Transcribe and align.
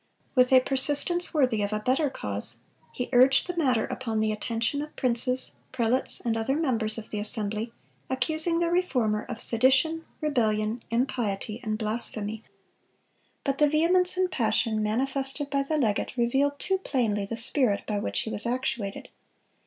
With 0.33 0.51
a 0.51 0.61
persistence 0.61 1.31
worthy 1.31 1.61
of 1.61 1.71
a 1.71 1.79
better 1.79 2.09
cause, 2.09 2.61
he 2.91 3.07
urged 3.13 3.45
the 3.45 3.55
matter 3.55 3.85
upon 3.85 4.19
the 4.19 4.31
attention 4.31 4.81
of 4.81 4.95
princes, 4.95 5.51
prelates, 5.71 6.19
and 6.21 6.35
other 6.35 6.55
members 6.55 6.97
of 6.97 7.11
the 7.11 7.19
assembly, 7.19 7.71
accusing 8.09 8.57
the 8.57 8.71
Reformer 8.71 9.21
of 9.25 9.39
"sedition, 9.39 10.05
rebellion, 10.19 10.81
impiety, 10.89 11.59
and 11.63 11.77
blasphemy." 11.77 12.43
But 13.43 13.59
the 13.59 13.69
vehemence 13.69 14.17
and 14.17 14.31
passion 14.31 14.81
manifested 14.81 15.51
by 15.51 15.61
the 15.61 15.77
legate 15.77 16.17
revealed 16.17 16.57
too 16.57 16.79
plainly 16.79 17.27
the 17.27 17.37
spirit 17.37 17.85
by 17.85 17.99
which 17.99 18.21
he 18.21 18.31
was 18.31 18.47
actuated. 18.47 19.07